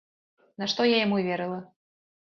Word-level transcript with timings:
Нашто 0.63 0.87
я 0.93 0.97
яму 1.05 1.21
верыла? 1.31 1.59